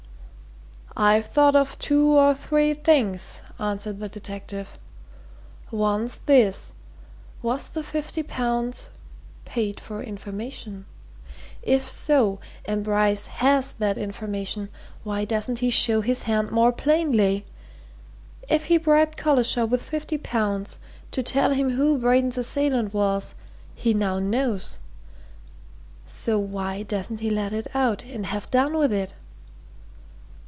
"I've 0.93 1.25
thought 1.25 1.55
of 1.55 1.79
two 1.79 2.05
or 2.17 2.35
three 2.35 2.73
things," 2.73 3.41
answered 3.57 3.99
the 3.99 4.09
detective. 4.09 4.77
"One's 5.71 6.15
this 6.15 6.73
was 7.41 7.69
the 7.69 7.81
fifty 7.81 8.21
pounds 8.23 8.89
paid 9.45 9.79
for 9.79 10.03
information? 10.03 10.85
If 11.63 11.87
so, 11.89 12.39
and 12.65 12.83
Bryce 12.83 13.27
has 13.27 13.71
that 13.71 13.97
information, 13.97 14.69
why 15.05 15.23
doesn't 15.23 15.59
he 15.59 15.69
show 15.69 16.01
his 16.01 16.23
hand 16.23 16.51
more 16.51 16.73
plainly? 16.73 17.45
If 18.49 18.65
he 18.65 18.75
bribed 18.77 19.17
Collishaw 19.17 19.65
with 19.65 19.81
fifty 19.81 20.17
pounds: 20.17 20.77
to 21.11 21.23
tell 21.23 21.51
him 21.51 21.71
who 21.71 21.97
Braden's 21.97 22.37
assailant 22.37 22.93
was, 22.93 23.33
he 23.73 23.93
now 23.93 24.19
knows! 24.19 24.77
so 26.05 26.37
why 26.37 26.83
doesn't 26.83 27.21
he 27.21 27.29
let 27.29 27.53
it 27.53 27.67
out, 27.73 28.03
and 28.03 28.25
have 28.25 28.51
done 28.51 28.75
with 28.77 28.91
it?" 28.91 29.13